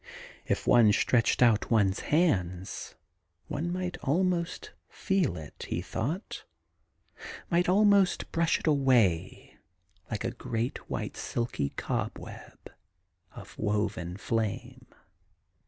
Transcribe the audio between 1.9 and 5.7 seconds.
hands, one might almost feel it,